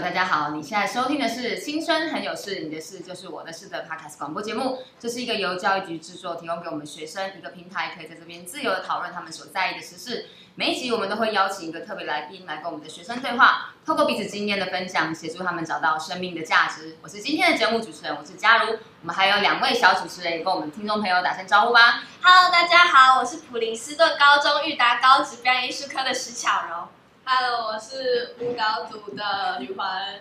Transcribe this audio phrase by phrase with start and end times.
[0.00, 0.50] 大家好！
[0.50, 4.78] 你现在收听的是《青春很有事，你的事就是我的事》的 Podcast 广播节目。
[5.00, 10.26] 这是一个由教育局制作，提供给我们学生一个平台，可以在这边自由的讨论他们所在意的时事。
[10.54, 16.98] 每一集我们都会邀请一个特别来宾来跟我们的学生对话，透过彼此经验的分享，协助他们找到生命的价值。
[17.00, 18.72] 我是今天的节目主持人，我是佳如。
[19.00, 22.02] 我们还有两位小主持人，也跟我们听众朋友打声招呼吧。
[22.20, 26.88] Hello，大家好，我是普林斯顿高中育达高职表演艺术科的石巧柔。
[27.28, 30.20] Hello，我是舞蹈组的吕环。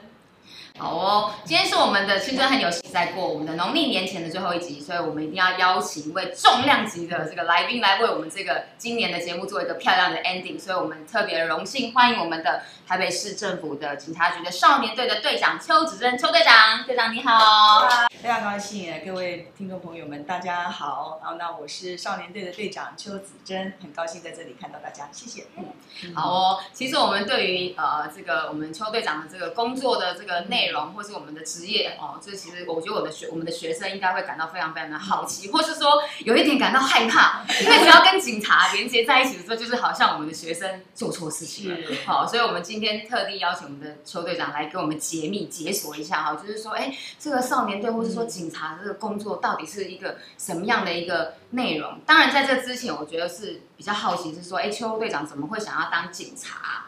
[0.78, 10.60] 好哦，今天是我们的青春很有戏，在过我们的农历年前的最后一集，所以我们一定要邀请一位重量级的这个来宾来为我们这个今年的节目做一个漂亮的 ending。
[10.60, 17.88] 所以我们特别荣幸欢迎我们的台北市政府的警察局的少年队的队长邱子珍邱队长，队长你好，
[18.22, 25.46] 非常高兴，各位听众朋友们大家好，然后那我是少年队的队长邱子珍，很高兴在这里看到大家，谢谢。
[25.58, 30.66] 嗯，好哦，其实我们对于呃这个我们邱队长的这个工作的这个内容。
[30.66, 41.78] 内容或是我们的职业哦，这其实我觉得我的学我们的学生应该会感到非常非常的好奇， 或是说有一点感到害怕，因为只要跟警察连接在一起的时候，就是好像我们的学生做错事情了。
[42.06, 52.00] 好，所以我们今天特地邀请我们的邱队长来给我们解密解锁一下哈，就是说，哎，这个少年队或是说警察这个工作到底是一个什么样的一个内容？
[52.06, 56.85] 当然，在这之前，我觉得是比较好奇，是说，哎，邱队长怎么会想要当警察？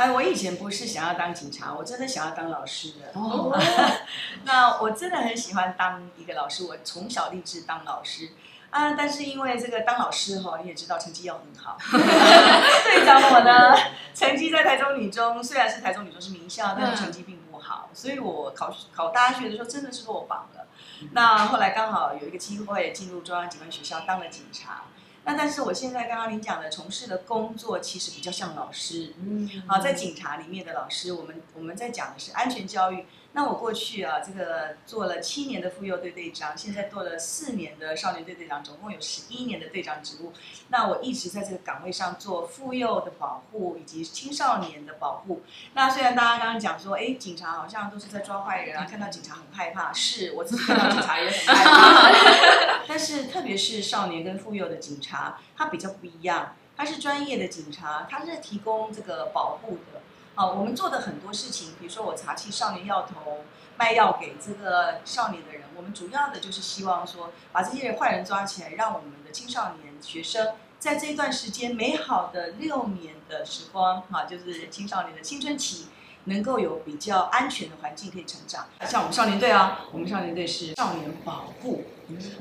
[0.00, 3.20] 哎，我以前不是想要当警察，我真的想要当老师的。
[3.20, 3.54] 哦，
[4.44, 8.30] 那我真的很喜欢当一个老师，我从小立志当老师
[8.70, 8.92] 啊。
[8.92, 11.76] 但是因为这个当老师哈，你也知道成绩要很好。
[11.92, 13.76] 队长我呢，
[14.14, 20.66] 成绩在台中女中，虽然是台中女中是名校，但是成绩并不好，所以我考考大学的时候真的是落榜了。
[21.12, 24.84] 那后来刚好有一个机会进入中央警官学校当了警察。
[25.24, 33.04] 那但是我现在刚刚您讲的从事的工作其实比较像老师，嗯，好，在警察里面的老师，我们我们在讲的是安全教育。
[33.32, 40.32] 那我过去啊，这个做了七年的妇幼队队长，现在做了四年的少年队队长，总共有十一年的队长职务。
[40.68, 45.42] 那我一直在这个岗位上做妇幼的保护以及青少年的保护。
[45.74, 52.82] 那虽然大家刚刚讲说，哎，警察好像都是在抓坏人啊，看到警察很害怕，是我自己看到警察也很害怕。
[52.88, 60.00] 但是特别是少年跟妇幼的警察，他比较不一样，他是专业的警察，他是提供这个保护的。
[60.34, 63.44] 好，我们做的很多事情，比如说我查缉少年要头，
[63.76, 75.88] 卖药给这个少年的人，我们主要的就是希望说，把这些坏人抓起来，让我们的青少年学生在这一段时间美好的六年的时光，哈，就是青少年的青春期，
[76.24, 78.66] 能够有比较安全的环境可以成长。
[78.86, 81.84] 像我们少年队啊，我们少年队是少年保护。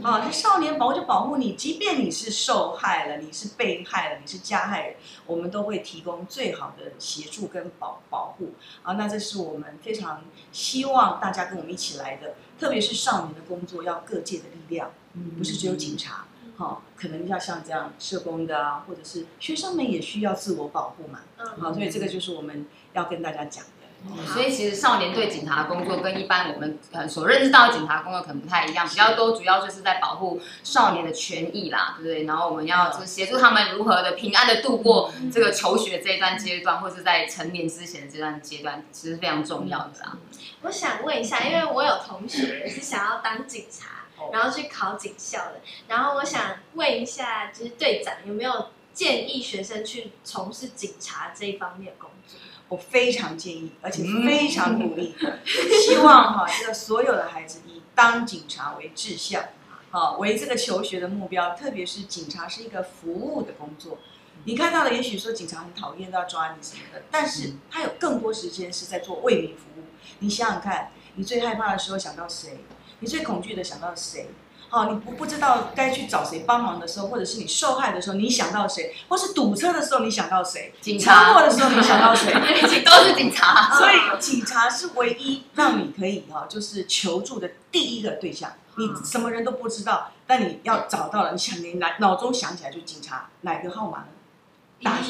[0.02, 4.96] 啊，这少年保护就保护你，即便你是受害了，你是被害了，你是加害人，
[5.28, 8.54] 我们都会提供最好的协助跟保保护。
[8.82, 14.92] 啊，那这是我们非常希望大家跟我们一起来的，特别是少年的工作要各界的力量，
[15.38, 16.26] 不是只有警察，
[16.60, 21.22] 好，可能要像这样社工的啊，或者是学生们也需要自我保护嘛。
[21.38, 23.64] 嗯好，所以这个就是我们要跟大家讲。
[24.06, 32.24] 嗯、所以其实少年队警察的工作跟一般我们呃所认知到的警察工作可能不太一样，比较多主要就是在保护少年的权益啦，对不对？
[32.26, 40.18] 然后我们要就是协助他们如何的平安的度过这个求学这一段阶段，或是在成年之前的这段阶段，其实非常重要的啦。
[40.62, 43.99] 我想问一下，因为我有同学是想要当警察，
[44.32, 52.40] 然后去考警校的，然后我想问一下，就是队长有没有建议学生去从事警察这一方面的工作？
[52.68, 55.16] 我非常建议，而且非常鼓励，
[55.88, 59.44] 希望哈，这个所有的孩子以当警察为志向，
[59.90, 61.56] 好，为这个求学的目标。
[61.56, 63.98] 特别是警察是一个服务的工作，
[64.44, 69.84] 你看到的也许说警察很讨厌，都要抓你什么的，但是他有更多时间是在做为民服务。
[70.20, 72.60] 你想想看，你最害怕的时候想到谁？
[73.00, 74.30] 你最恐惧的想到谁？
[74.72, 78.96] 好，你不不知道该去找谁帮忙的时候，或者是你受害的时候，你想到谁？
[79.08, 80.72] 或是堵车的时候，你想到谁？
[80.80, 81.26] 警察。
[81.26, 82.32] 车祸的时候，你想到谁？
[82.86, 83.74] 都是警察。
[83.76, 88.52] 所以警察是唯一让你可以哈，就是求助的第一个对象。
[88.78, 94.06] 你什么人都不知道，但你要找到了，你想你脑脑中想起来就是警察，哪个号码呢？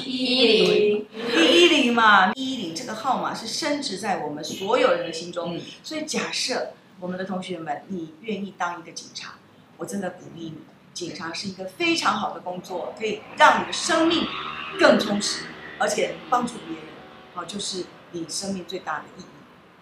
[0.05, 5.59] 一一零一一零嘛，一一零这个号码是深植在我们所有人的心中。
[5.83, 9.35] 所以假设我们的同学们，你愿意当一个警察。
[9.77, 10.57] 我真的鼓励你，
[10.93, 14.27] 警察是一个非常好的工作，可以让你的生命
[14.77, 15.45] 更充实，
[15.77, 16.85] 而且帮助别人，
[17.33, 19.25] 好，就是你生命最大的意义。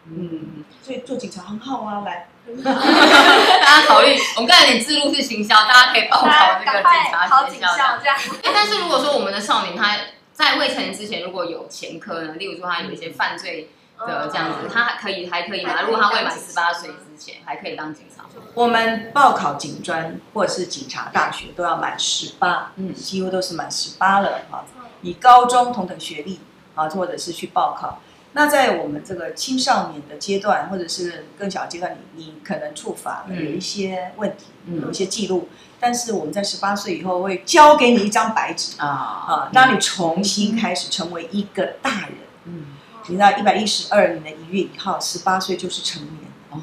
[0.05, 2.29] 嗯，所以做警察很好啊，来，
[2.63, 6.29] 大家考虑，我们刚才有点置入式行销，大家可以报考
[6.59, 8.15] 这个警察学校这样。
[8.43, 9.97] 但是如果说我们的少年他
[10.31, 13.71] 在未成年之前如果有前科呢，例如说他有一些犯罪。
[14.05, 15.81] 的这样子，他还可以还可以吗？
[15.81, 18.25] 如果他未满十八岁之前，还可以当警察。
[18.53, 24.63] 我们报考警专或者是警察大学都要满十八，嗯，几乎都是满十八了哈。
[25.01, 26.39] 以高中同等学历
[26.75, 27.99] 啊，或者是去报考。
[28.33, 35.49] 那在我们这个青少年的阶段，或者是更小阶段，你你可能触法有一些问题，嗯、有一些记录。
[35.79, 42.17] 但是我们在十八岁以后会交给你一张白纸啊啊，让你重新开始成为一个大人。
[42.45, 42.65] 嗯，
[43.07, 46.15] 你知道一百一十二年的一月一号，十八岁就是成年。
[46.49, 46.61] 哦，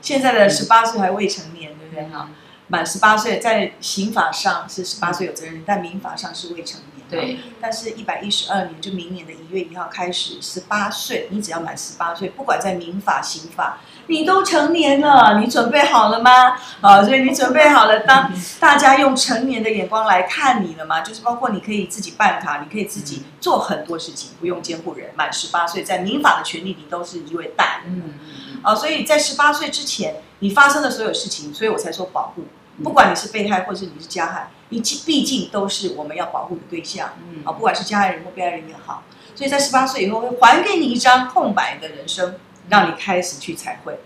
[0.00, 2.04] 现在的十八岁还未成年，对不对？
[2.12, 2.28] 哈，
[2.74, 6.90] 满十八岁在刑法上是十八岁有责任，但民法上是未成年。
[7.08, 13.78] 对，但是，一百一十二年就明年的一月一号开始，十八岁，你只要满十八岁，不管在民法、刑法，
[14.08, 15.38] 你都成年了。
[15.38, 16.56] 你准备好了吗？
[16.80, 21.02] 啊，所以你准备好了，当大家用成年的眼光来看你了吗？
[21.02, 25.10] 就是包括你可以自己办卡，你可以自己做很多事情，不用监护人。
[25.14, 28.02] 满十八岁，在民法的权利，你都是一位大人。
[28.02, 32.44] 嗯，啊，所以在十八岁之前，你发生的所有事情，所以我才说保护。
[32.82, 37.12] 不管你是被害，或者是你是加害，你毕竟都是我们要保护的对象。
[37.30, 39.04] 嗯，啊，不管是加害人或被害人也好，
[39.34, 42.34] 所以在十八岁以后会还给你一张空白的人生，
[42.68, 44.00] 让你开始去彩绘。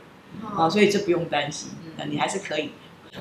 [0.54, 1.70] 啊，所以这不用担心，
[2.08, 2.72] 你还是可以。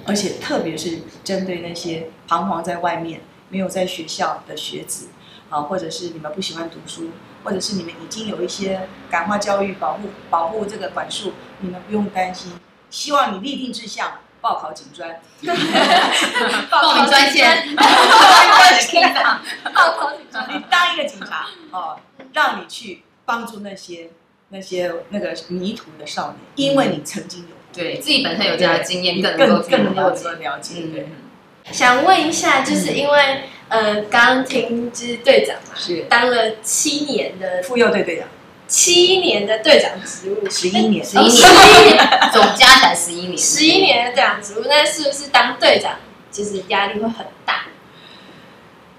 [0.06, 5.08] 而且特别是针对那些彷徨在外面、没有在学校的学子，
[5.50, 7.12] 啊，或者是你们不喜欢读书，
[7.46, 12.52] 或者是你们已经有一些感化教育、保护保护这个管束，你们不用担心。
[12.90, 14.12] 希望你立定志向。
[14.48, 15.20] 报考警专，
[16.72, 17.84] 报名专线，报
[19.92, 22.00] 考警专，你当一个警察哦，
[22.32, 24.10] 让你去帮助那些
[24.48, 30.76] 那些那个迷途的少年，因为你曾经有对自己本身有这样的经验，更更更能够了解。
[30.94, 31.10] 对，
[31.74, 36.04] 想问一下，就是因为呃，刚听就是队长嘛，是。
[36.04, 38.30] 当了七年的妇幼队队长。
[38.68, 41.98] 七年的队长职务，十一年，十一年，
[42.34, 45.94] 总加起来十一年，十一年的队长职务，那是不是当队长
[46.30, 47.64] 其实压力会很大？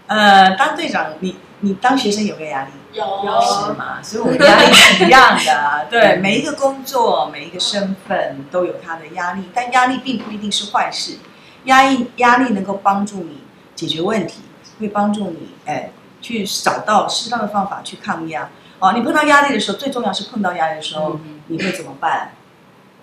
[0.06, 2.70] 呃，当队长，你你当学生有没有压力？
[2.94, 3.98] 有，是吗？
[4.02, 5.86] 所以我们压力是一样的。
[5.90, 11.18] 对，每一个工作，每一个身份都有他的压力，但压力并不一定是坏事。
[11.64, 13.42] 压力压力能够帮助你
[13.74, 14.40] 解决问题，
[14.80, 15.90] 会帮助你哎
[16.22, 18.48] 去找到适当的方法去抗压。
[18.80, 22.32] 哦，你碰到压力的时候，最重要是碰到压力的时候，嗯、你会怎么办？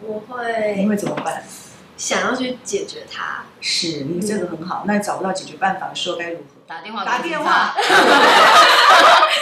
[0.02, 0.76] 我会。
[0.78, 1.44] 你会怎么办？
[1.98, 3.44] 想要去解决它。
[3.62, 4.84] 是，你这个很好。
[4.86, 6.44] 那找不到解决办法的时候该如何？
[6.68, 7.06] 打电话。
[7.06, 7.74] 打电话。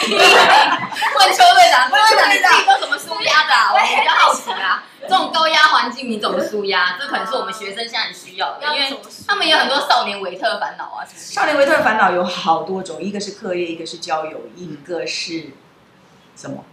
[0.03, 3.73] 问邱队长，邱队长，你自己都怎么舒压的、啊？
[3.73, 4.83] 我比较好奇啊。
[5.01, 6.97] 这种高压环境，你怎么舒压？
[6.99, 11.05] 这可能是我们学生现在很需要的，因为他们有很多少年维特烦恼啊。
[11.15, 15.49] 少年维特烦恼有好多种，一个是课业，一个是交友，一个是。
[16.35, 16.63] 什么？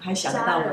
[0.00, 0.64] 还想得到我？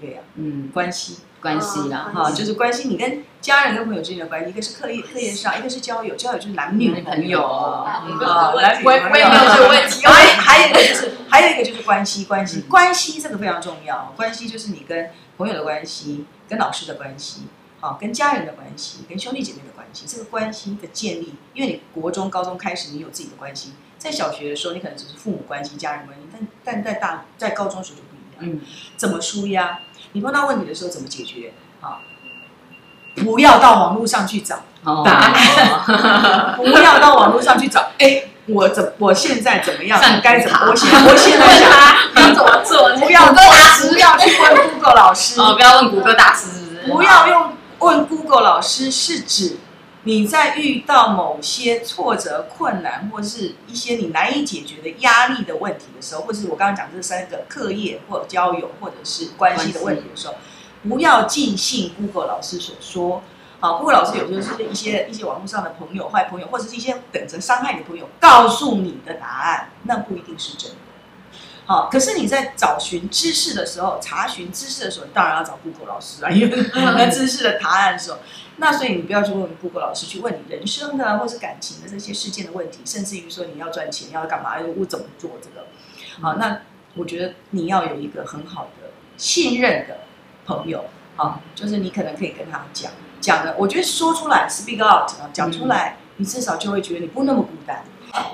[0.00, 2.88] 对呀，嗯，关系关系啦，哈，就是关系。
[2.88, 8.52] 你跟家人跟朋友之间的关系，一个是课业课业上，一个是交友，交友就是男女朋友啊，男女朋友。
[8.84, 10.04] 我也没有这个问题。
[10.06, 14.12] 还还有一个就是，还有一个就是关系关系关系，这个非常重要。
[14.16, 17.42] 关系就是你跟朋友的关系，跟老师的关系，
[17.80, 20.06] 啊，跟家人的关系，跟兄弟姐妹的关系。
[20.06, 23.72] 这个关系的建立，因为你国中、高中开始，你有自己的关系。
[24.02, 28.56] 在小学的时候，你可能只是父母关系、家人关系，但但在大在高中时候就不一样。
[28.56, 28.60] 嗯，
[28.96, 29.78] 怎么纾压？
[30.12, 31.52] 你碰到问题的时候怎么解决？
[31.80, 31.98] 啊，
[33.24, 34.64] 不要到网络上去找
[35.04, 37.90] 答案， 不要到网络上去找。
[37.98, 40.00] 哎，我怎我现在怎么样？
[40.20, 40.58] 该怎么？
[40.68, 42.90] 我现 我现在想要怎么做？
[42.98, 45.40] 不要大师，不要去问 Google 老师。
[45.40, 46.48] 哦，不要问谷歌大师。
[46.90, 49.58] 不要用问 Google 老师，是指。
[50.04, 60.34] 你在遇到某些挫折、困难，或是一些你难以解决的压力的问题的时候，或者是我刚刚讲这三个课业或交友或者是关系的问题的时候，
[60.88, 63.22] 不要尽信 Google 老师所说。
[63.60, 70.76] 好，Google 老师有时候是一些一些网络上的朋友、坏朋友，或者是一些等着伤害你的朋友告诉你的答案，那不一定是真的。
[71.64, 78.18] 好，可是你在找寻知识的时候，查询知识的时候，当然要找 Google 老师啊， 因为那知识的答案的时候。
[78.56, 85.66] 那所以你不要去问 Google 老师，去问你人生的或是感情的这些事件的问题，甚至于说你要赚钱要干嘛，我怎么做这个？
[86.20, 86.60] 好，那
[86.94, 90.00] 我觉得你要有一个很好的信任的
[90.44, 90.84] 朋友，
[91.16, 93.56] 啊，就是你可能可以跟他讲讲的。
[93.58, 97.82] 我觉得说出来，speak out 啊，讲出来，你至少就会觉得你不那么孤单。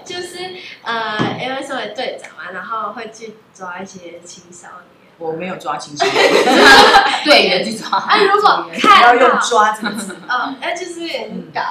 [0.04, 5.12] 就是呃，因为作为队长嘛，然后会去抓一些青少年。
[5.18, 6.14] 我没有抓青少年，
[7.24, 7.98] 队员去抓。
[7.98, 11.08] 啊，如果看到要用抓这个词，哦，那就是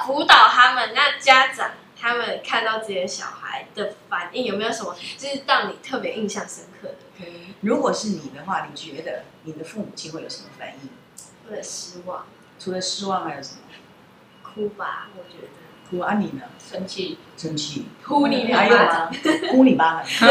[0.06, 0.90] 辅导他们。
[0.94, 7.24] 那家长他们看到这些小孩的反应有没有什么，就是让你特别印象深刻的？
[7.62, 10.90] 如果是你的话，你觉得你的父母亲会有什么反应？
[11.48, 12.26] 或者失望，
[12.58, 13.60] 除了失望还有什么？
[14.42, 15.48] 哭吧，我觉得。
[15.90, 16.42] 哭啊，你呢？
[16.70, 19.06] 生气，生气，呼你两还有巴掌。
[19.06, 19.10] 吗？
[19.52, 20.04] 呼你巴掌，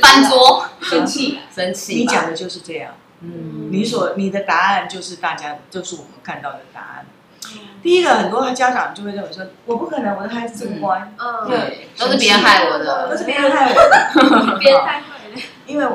[0.00, 1.94] 翻桌，生气，生气。
[1.94, 2.92] 你讲的就是这样。
[3.20, 7.06] 嗯，你所你的答案就是大家就是我们看到的答案。
[7.82, 15.00] 第一个，很多家长就会认为说，我不可能，我的孩子这么乖，嗯，对，都是别人害我的，都是别人害我的， 别人太坏
[15.34, 15.40] 了。
[15.66, 15.86] 因为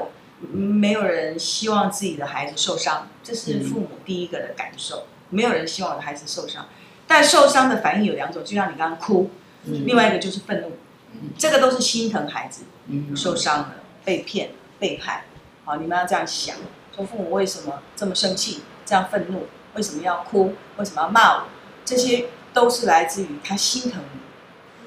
[0.51, 5.05] 没有人希望自己的孩子受伤，这是父母第一个的感受。
[5.31, 6.67] 没有人希望我的孩子受伤，
[7.10, 9.32] 但受伤的反应有两种，就像你刚刚哭，
[9.66, 10.74] 另外一个就是愤怒，
[11.39, 12.66] 这个都是心疼孩子，
[13.16, 13.74] 受伤了、
[14.06, 15.24] 被骗、背叛。
[15.66, 16.56] 好，你们要这样想，
[16.96, 19.48] 说父母为什么这么生气、这样愤怒？
[19.74, 20.54] 为什么要哭？
[20.78, 21.48] 为什么要骂我？
[21.84, 24.20] 这些都是来自于他心疼你，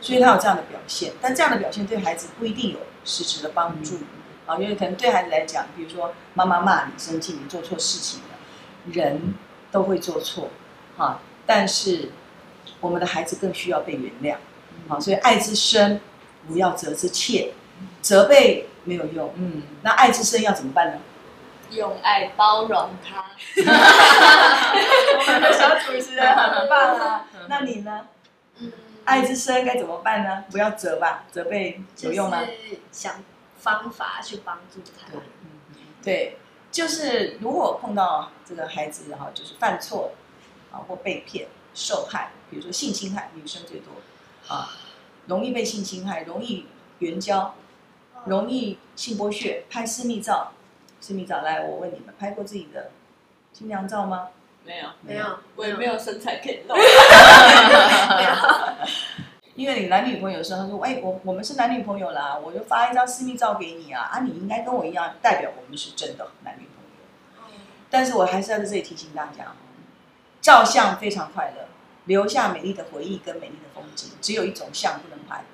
[0.00, 1.12] 所以他有这样的表现。
[1.20, 3.98] 但这样的表现对孩子不一定有实质的帮助。
[4.46, 8.36] 啊，因为可能对孩子来讲，比如说妈妈骂你、生气，你做错事情了，
[8.92, 9.34] 人
[9.72, 10.50] 都会做错，
[10.96, 12.10] 啊，但是
[12.80, 14.36] 我们的孩子更需要被原谅，
[14.88, 16.00] 好，所以爱之深，
[16.46, 17.52] 不要责之切，
[18.00, 20.98] 责备没有用，嗯，那爱之深要怎么办呢？
[21.70, 23.24] 用爱包容他。
[25.16, 28.06] 我们的小主持人很棒啊， 那你呢？
[28.58, 28.70] 嗯，
[29.04, 30.44] 爱之深该怎么办呢？
[30.50, 32.40] 不要责吧，责备有用吗？
[32.40, 33.14] 就是想
[33.58, 35.10] 方法去帮助他。
[35.12, 35.20] 对，
[36.02, 36.36] 对，
[36.70, 40.12] 就是如果碰到这个孩子哈，就是犯错
[40.72, 43.92] 啊，或被骗、受害，比如说性侵害，女生最多
[44.48, 44.70] 啊，
[45.26, 46.66] 容易被性侵害，容易
[47.00, 47.54] 援交，
[48.24, 50.52] 容易性剥削，拍私密照。
[51.00, 52.92] 私密照，来，我问你们，拍过自己的
[53.52, 54.28] 新娘照吗？
[54.64, 56.76] 没有，没有，我也没有身材可以露。
[59.56, 67.50] 因为你男女朋友的时候，他说：“哎，我我们是男女朋友啦，我就发一张私密照给你啊，啊，你应该跟我一样，代表我们是真的男女朋友。”
[67.90, 69.52] 但是我还是要在这里提醒大家，
[70.42, 71.68] 照相非常快乐，
[72.04, 75.44] 留下美丽的回忆跟美丽的风景，只有一种相不能拍。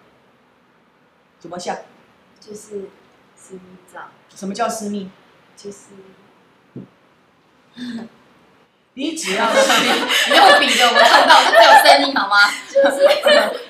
[1.40, 1.76] 什么相？
[2.40, 2.88] 就是
[3.36, 3.60] 私密
[3.92, 4.08] 照。
[4.34, 5.10] 什么叫私密？
[5.56, 5.88] 就是。
[8.94, 9.60] 你只要是
[10.28, 12.50] 你用比的，我们看到，这只有声音好吗？
[12.66, 13.06] 就是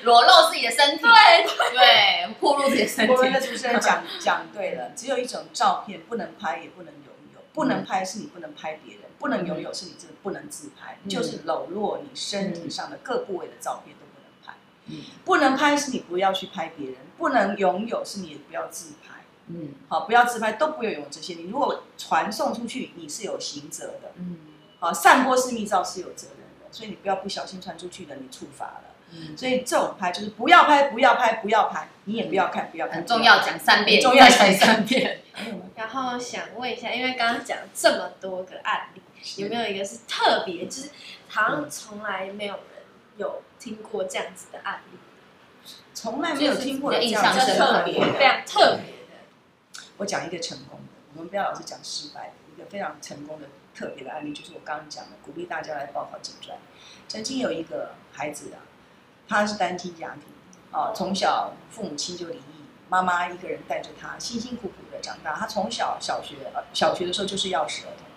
[0.01, 3.13] 裸露自己的身体， 对对，暴露自己的身体。
[3.13, 7.08] 我们的主持人讲讲对了，只有一种照片不能拍，也不能拥有。
[7.53, 14.57] 不能拍是你不能拍别人，不能拥有是你真的不能自拍，嗯、就是裸露你身体上的各部位的照片都不能拍。
[14.87, 19.23] 嗯，不能拍是你不要去拍别人，不能拥有是你也不要自拍。
[19.47, 21.33] 嗯，好，不要自拍，都不要拥有这些。
[21.33, 24.11] 你如果传送出去，你是有刑责的。
[24.15, 24.37] 嗯。
[24.79, 28.88] 好，散播私密照是有责任的，所以你不要不小心传出去的，你触法了。
[29.11, 32.97] 嗯，所以这种拍就是不要拍，不要拍，不要拍，你也不要看，不要看。
[32.97, 35.21] 很重要，讲三遍，重要讲三遍。
[35.75, 39.01] 然后想问一下，因为刚刚讲了这么多个案例，
[39.37, 40.89] 有没有一个是特别，就是
[41.27, 42.63] 好像从来没有人
[43.17, 44.97] 有听过这样子的案例，
[45.93, 47.93] 从来没有听过的印象深刻非
[48.25, 49.83] 常特别的。
[49.97, 53.47] 我讲一个成功的，我们不要老是讲失败的，一个非常成功的。
[53.75, 56.57] 特别的案例就是我刚刚讲的，鼓励大家来报考警专。
[57.07, 58.59] 曾经有一个孩子啊，
[59.29, 60.23] 他是单亲家庭，
[60.71, 65.35] 啊，从小父母亲就离异，妈妈一个人带着他，辛辛苦苦的长大。
[65.35, 66.35] 他从小小学
[66.73, 68.07] 小学的时候就是钥匙儿童，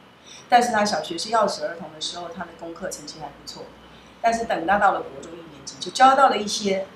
[0.49, 3.65] 但是他小学是钥匙儿童的时候，他的功课成绩还不错。
[4.23, 6.87] 但是等他到了国中一年级，就交到了一些，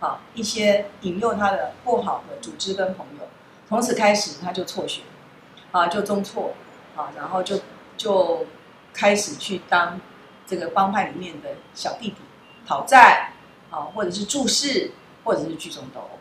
[0.00, 3.26] 啊，一些引诱他的不好的组织跟朋友，
[3.68, 5.02] 从此开始他就辍学，
[5.70, 6.52] 啊，就中辍，
[6.94, 7.60] 啊，然后就。
[7.96, 8.44] 就
[8.92, 10.00] 开始去当
[10.48, 12.16] 这个帮派里面的小弟弟，
[12.66, 13.30] 讨债
[13.74, 14.92] 啊，或者是助势，
[15.24, 16.18] 或者是聚众斗殴。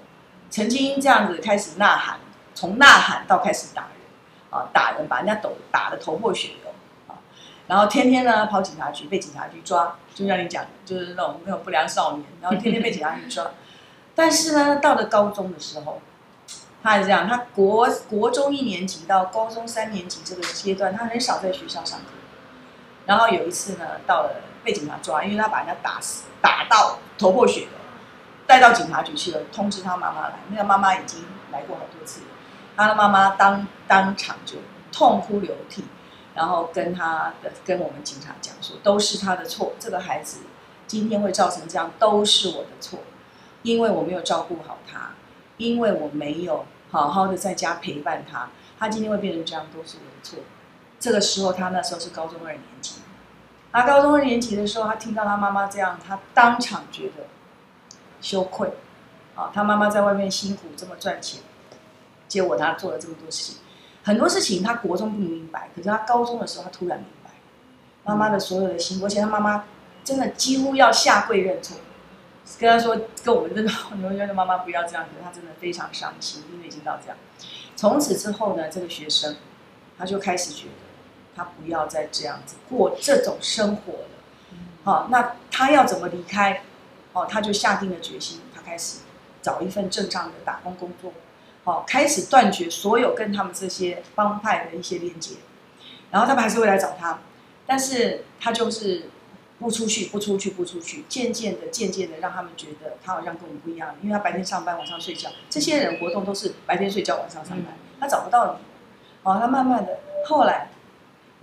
[0.50, 2.20] 曾经这样子开始呐喊，
[2.56, 3.92] 从呐喊到开始打人
[4.50, 6.74] 啊，打人把人家斗打得头破血流
[7.08, 7.20] 啊，
[7.68, 13.52] 然后天天呢跑警察局被警察局抓，就像你讲，就是那种那种不良少年，然后天天被警察局抓。
[14.16, 16.02] 但是呢，到了高中的时候。
[16.86, 22.08] 他是这样，他国国中一年级到高中三年级这个阶段，他很少在学校上课。
[23.06, 27.70] 然后有一次呢，到了被警察抓，因为他把人家打死，打到头破血流，
[28.48, 30.36] 带到警察局去了，通知他妈妈来。
[30.50, 32.28] 那个妈妈已经来过好多次了，
[32.76, 34.58] 他的妈妈当当场就
[34.92, 35.84] 痛哭流涕，
[36.36, 40.42] 然后跟他的跟我们警察讲说，都是他的错，这个孩子
[40.88, 43.00] 今天会造成这样，都是我的错，
[43.62, 45.12] 因为我没有照顾好他。
[45.58, 50.40] 因为我没有好好的在家陪伴他，他今天会变成这样，都是我的错。
[51.00, 52.96] 这个时候，他那时候是高中二年级。
[53.74, 57.26] 他高中二年级的时候，他听到他妈妈这样，他当场觉得
[58.22, 58.72] 羞愧。
[59.36, 61.42] 啊，他妈妈在外面辛苦这么赚钱，
[62.28, 63.58] 结果他做了这么多事情。
[64.04, 67.32] 很多事情他国中不明白，可是他高中的时候他突然明白，
[68.04, 69.64] 妈妈的所有的辛苦，而且他妈妈
[70.04, 71.76] 真的几乎要下跪认错，
[72.60, 77.18] 跟他说跟我们真的，我们觉得妈妈不要这样，可是他真的非常伤心，因为已经到这样。
[77.76, 79.36] 从此之后呢，这个学生
[79.98, 80.74] 他就开始觉得
[81.36, 84.10] 他不要再这样子过这种生活了。
[84.84, 86.62] 好，那他要怎么离开？
[87.14, 89.02] 哦，他就下定了决心，他开始
[89.42, 91.14] 找一份正常的打工工作。
[91.64, 95.36] 好，开始断绝所有跟他们这些帮派的一些连接。
[96.12, 97.20] 然后他们还是会来找他，
[97.66, 99.10] 但是他就是
[99.60, 101.06] 不出去，不出去，不出去。
[101.08, 105.30] 渐渐的，渐渐的，让他们觉得他好像跟我们不一样，因为他白天上班，晚上睡觉。
[105.50, 108.66] 这些人活动都是白天睡觉，晚上上班，他找不到你。
[109.24, 110.68] 哦，他慢慢的，后来。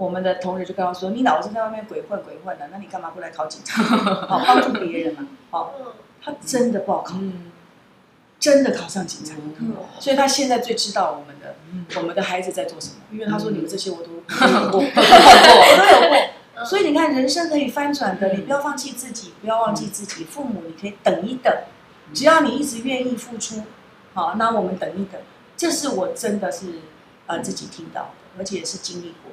[0.00, 3.82] 我们的同学就跟他说：“你老是在外面鬼混鬼混的，那你干嘛不来考警察？
[3.82, 5.28] 好 帮助别人嘛。
[5.50, 5.74] 好，
[6.24, 7.16] 他真的不好考，
[8.38, 9.34] 真的考上警察。
[9.98, 11.54] 所以他现在最知道我们的
[12.00, 16.64] 我们的孩子在做什么，因为他说你们这些我都 有过，我都有过。
[16.64, 20.24] 所以你看，人生可以翻转的，你不要放弃自己，不要忘记自己。
[20.24, 21.54] 父母，你可以等一等，
[22.14, 23.64] 只要你一直愿意付出。
[24.14, 25.20] 好，那我们等一等。
[25.58, 26.80] 这是我真的是
[27.26, 29.30] 呃自己听到的，而且也是经历过。”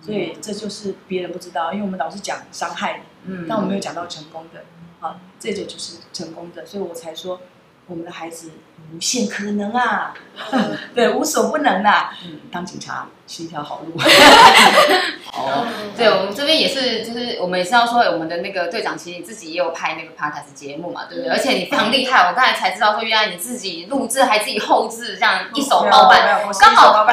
[0.00, 4.64] 所以这就是别人不知道，因为我们老是讲伤害你，嗯，但我们没有讲到成功的，
[5.00, 7.40] 啊，这就就是成功的，所以我才说
[7.86, 8.52] 我们的孩子
[8.94, 10.14] 无限可能啊，
[10.52, 13.92] 嗯、对，无所不能啊，嗯，当警察是一条好路。
[15.32, 21.32] 哦，对，我们这边也是，就是我们也是要说，我们的那个队长其实自己也有拍那个 podcast 节目嘛，对不对？
[21.32, 26.20] 而且你非常厉害，我刚才才知道说，原来你自己录制还自己后置，这样一手包办，
[26.60, 27.06] 刚好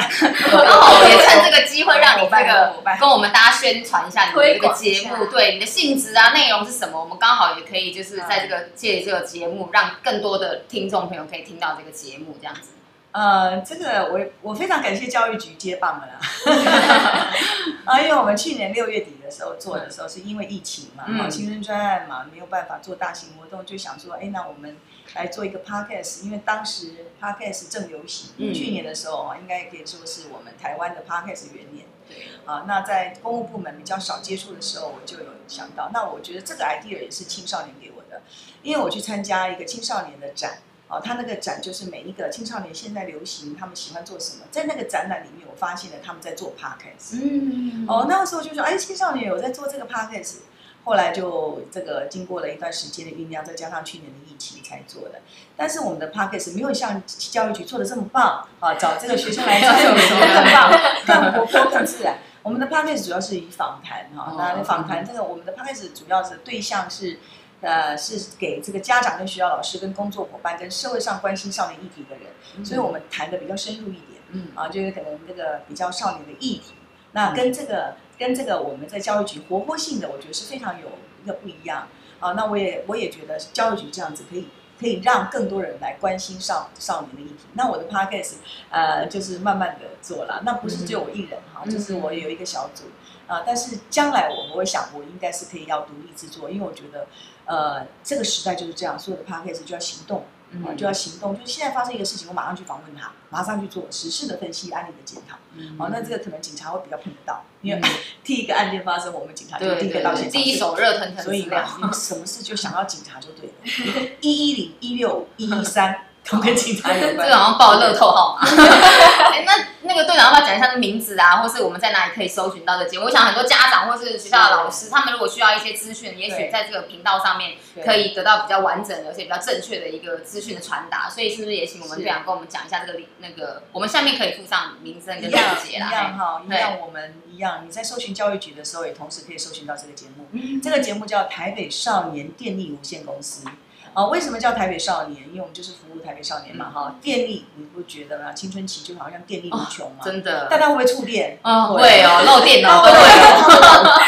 [0.51, 6.99] 刚好也趁这个机会让你这个跟我们大家宣传一下你的这个节目，对你的性质啊，内容是什么？
[6.99, 12.71] 我们刚好也可以就是在这个借这个节目，让更多的听众朋友可以听到这个节目，这样子。
[13.11, 16.19] 呃，这个我我非常感谢教育局接棒了啦，
[17.85, 24.77] 啊，因为我们去年六月底的时候做的时候，是因为疫情嘛，嗯，青春专案嘛，没有办法做大型活动，就想说，哎，那我们
[25.15, 38.21] 来做一个 podcast，因为当时 podcast 正流行，嗯，去年的时候啊，应该也可以说是我们台湾的 podcast 元年，对，啊，那在公务部门比较少接触的时候，我就有想到，那我觉得这个 idea 也是青少年给我的，
[38.61, 40.59] 因为我去参加一个青少年的展。
[40.89, 44.45] 哦，他那个展就是每一个青少年现在流行，他们喜欢做什么？
[44.49, 47.19] 在那个展览里面，我发现了他们在做 podcast。
[47.21, 50.37] 嗯，哦，那个时候就说，哎，青少年有在做这个 podcast。
[50.85, 55.21] 后来就这个经过了一段时间的酝酿，再加上去年的疫情才做的。
[55.55, 60.71] 但是我们的 podcast 没有像教育局做的这么棒啊，找这个学生来做的时候更棒，
[61.05, 62.17] 更活泼、更自然。
[62.41, 67.19] 我们的 podcast 主要是以访谈哈，那访谈这个我们的 podcast 主要是对象是。
[67.61, 76.73] 呃，是给这个家长、跟学校老师、跟工作伙伴、跟社会上关心少年议题的人，嗯、所以我们谈的比较深入一点，嗯，啊，就是可能这个比较少年的议题，
[77.11, 80.87] 那跟这个、嗯、跟这个我们在教育局活泼性的，我觉得是非常有
[81.21, 81.87] 一个不一样，
[82.21, 84.47] 啊，那我也我也觉得教育局这样子可以
[84.79, 88.35] 可以让更多人来关心少少年的议题，那我的 podcast
[88.69, 92.85] 呃就是慢慢的做了，那不是只有我一人哈，嗯、就是我有一个小组。
[93.29, 93.43] 啊！
[93.45, 97.07] 但是将来我们会想，我应该是可以要独立制作，因为我觉得，
[97.45, 100.25] 呃，这个时代就是这样，所有的 podcast 就要行动，
[100.65, 101.39] 啊，就要行动。
[101.39, 105.37] 就是现在发生一个事情，我马上去访问他，马上去做实事的分析、案例的检讨。
[105.77, 107.81] 好，那这个可能警察会比较碰得到，因为
[108.23, 114.09] 第一个案件发生，我们警察就第一个到现场，第一手热腾腾，所以呢，你什么事就想要警察就对了。
[114.21, 116.05] 一一零一六一一三。
[116.37, 118.45] 跟警察有关，这个好像报乐透号码。
[119.33, 123.05] 哎，那那个队长要不要讲一下名字啊，或是我们在哪里可以搜寻到的节目？
[123.05, 131.09] 我想很多家长或是学校的老师，他们如果需要一些资讯，也许在这个频道上面可以得到比较完整而且比较正确的一个资讯的传达。
[131.09, 133.63] 所以是不是也请我们队长跟我们讲一下这个那个？
[133.71, 135.31] 我们下面可以附上名字跟链
[135.63, 135.89] 接啦。
[135.89, 137.63] 一样哈，一样我们一样。
[137.65, 140.27] 你在搜寻教育局的时候，也同时可以搜寻到这个节目。
[140.61, 143.45] 这个节目叫台北少年电力无限公司。
[143.93, 145.27] 啊，为什么叫台北少年？
[145.29, 146.95] 因为我们就是服务台北少年嘛，哈。
[147.01, 148.31] 电力，你不觉得吗？
[148.33, 150.47] 青春期就好像电力无穷嘛，真的。
[150.47, 151.39] 大家会不会触电？
[151.41, 152.91] 啊，会哦，漏电哦，对，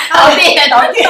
[0.10, 1.10] 导电，导电，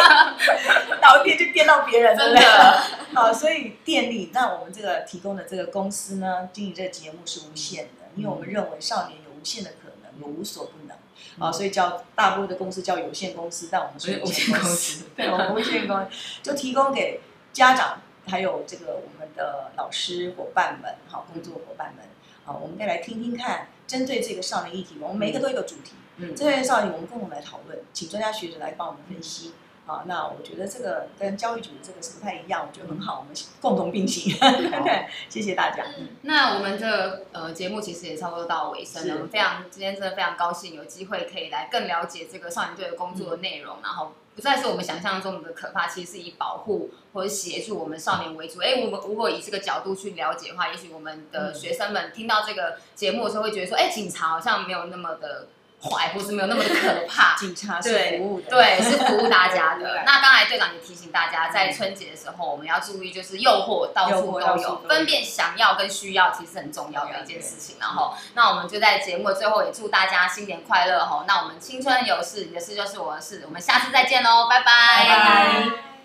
[1.01, 2.81] 导电就电到别人，真的。
[3.13, 10.97] 好，所以电力，那我们这个提供的这个公司呢，经营这个节目是无限的，因为我们认为少年有无限的可能，有无所不能。
[11.39, 17.21] 啊，所以叫大部分的公司叫有限公司，但我们是有限公司，对，我们无限公司就提供给
[17.53, 18.01] 家长。
[18.27, 22.05] 还有这个我们的老师伙伴们，好，工作伙伴们，
[22.45, 29.53] 好，我们再来听听看，针对这个少年议题，我们每一个都有一个主题，嗯，针对少年我们共同来讨论，请专家学者来帮我们分析，
[29.91, 34.33] 啊，那我觉得这个跟教育局的这个是不太一样，我觉得很好，我们共同并行。
[34.39, 35.83] 对，谢谢大家。
[36.21, 48.61] 那我们这个呃节目其实也差不多到尾声了，我们非常今天真的非常高兴有机会可以来更了解这个少年队的工作的内容，嗯、然后不再是我们想象中的可怕，其实是以保护或者协助我们少年为主。
[48.61, 55.47] 哎，我们如果以这个角度去了解的话，也许我们的学生们听到这个节目的时候会觉得说，哎，警察好像没有那么的。
[55.83, 57.35] 坏，不是没有那么的可怕。
[57.41, 60.03] 警察是服务的，对，是服务大家的。
[60.05, 67.77] 那刚才队长也提醒大家，在春节的时候，我们要注意，就是诱惑到处都有，分辨想要跟需要，其实很重要的一件事情。
[67.79, 71.25] 然后，那我们就在节目的最后也祝大家新年快乐哈。
[71.27, 75.05] 那我们青春有事，你的事就是我的事，我们下次再见喽，拜拜。
[75.07, 75.15] 拜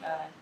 [0.03, 0.36] 拜。